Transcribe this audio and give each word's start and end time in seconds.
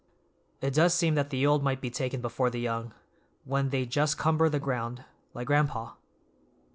It 0.61 0.73
does 0.73 0.95
seem 0.95 1.13
that 1.13 1.29
the 1.29 1.45
old 1.45 1.61
might 1.63 1.79
be 1.79 1.91
taken 1.91 2.21
before 2.21 2.49
the 2.49 2.59
young, 2.59 2.91
when 3.43 3.69
they 3.69 3.85
just 3.85 4.17
cumber 4.17 4.49
the 4.49 4.57
ground, 4.59 5.05
like 5.35 5.45
gran'pa." 5.47 5.95